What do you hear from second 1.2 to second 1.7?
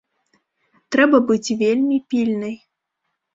быць